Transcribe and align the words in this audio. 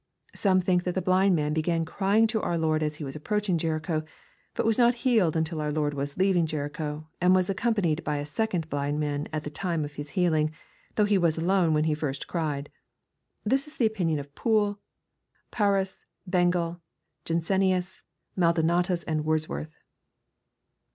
Some 0.33 0.61
think 0.61 0.83
that 0.85 0.95
the 0.95 0.99
blind 1.03 1.35
man 1.35 1.53
began 1.53 1.85
crying 1.85 2.25
to 2.25 2.41
our 2.41 2.57
Lord 2.57 2.81
as 2.81 2.95
He 2.95 3.03
was 3.03 3.15
approaching 3.15 3.59
Jericho, 3.59 4.01
but 4.55 4.65
was 4.65 4.79
not 4.79 4.95
healed 5.05 5.35
until 5.35 5.61
our 5.61 5.71
J^ord 5.71 5.93
was 5.93 6.17
leaving 6.17 6.47
Jericho, 6.47 7.07
and 7.21 7.35
was 7.35 7.51
accompanied 7.51 8.03
by 8.03 8.17
the 8.17 8.25
second 8.25 8.65
Hind 8.71 8.99
man 8.99 9.27
at 9.31 9.43
the 9.43 9.51
time 9.51 9.85
of 9.85 9.93
his 9.93 10.09
healing, 10.17 10.51
though 10.95 11.05
he 11.05 11.19
was 11.19 11.37
alone 11.37 11.75
when 11.75 11.83
he 11.83 11.93
first 11.93 12.27
cried. 12.27 12.71
This 13.43 13.67
is 13.67 13.77
the 13.77 13.85
opinion 13.85 14.17
of 14.17 14.33
Poole, 14.33 14.79
Paraus, 15.51 16.03
Bengel, 16.25 16.81
Jansenius, 17.23 18.03
Maldonatus, 18.35 19.03
and 19.03 19.23
Wordsworth. 19.23 19.75